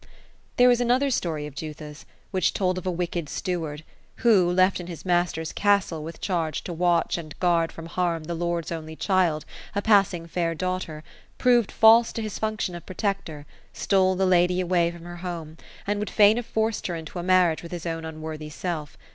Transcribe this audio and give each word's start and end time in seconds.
There 0.57 0.67
was 0.67 0.81
another 0.81 1.11
story 1.11 1.45
of 1.45 1.53
Jutha's, 1.53 2.07
which 2.31 2.53
told 2.55 2.79
of 2.79 2.87
a 2.87 2.89
wicked 2.91 3.29
steward; 3.29 3.83
who,— 4.25 4.51
^left 4.55 4.79
in 4.79 4.87
his 4.87 5.05
master's 5.05 5.53
castle, 5.53 6.03
with 6.03 6.19
charge 6.19 6.63
to 6.63 6.73
watch 6.73 7.19
and 7.19 7.39
guard 7.39 7.71
from 7.71 7.85
harm 7.85 8.23
the 8.23 8.33
lord's 8.33 8.71
only 8.71 8.95
child, 8.95 9.45
a 9.75 9.81
passing 9.83 10.25
fair 10.25 10.55
daughter,— 10.55 11.03
proved 11.37 11.71
false 11.71 12.11
to 12.13 12.23
his 12.23 12.39
function 12.39 12.73
of 12.73 12.83
protector, 12.87 13.45
stole 13.73 14.15
the 14.15 14.25
lady 14.25 14.59
away 14.59 14.89
from 14.89 15.03
her 15.03 15.17
home, 15.17 15.55
and 15.85 15.99
would 15.99 16.09
fain 16.09 16.37
have 16.37 16.47
forced 16.47 16.87
her 16.87 16.95
into 16.95 17.19
a 17.19 17.21
marriage 17.21 17.61
with 17.61 17.71
his 17.71 17.85
own 17.85 18.03
unworthy 18.03 18.49
self. 18.49 18.97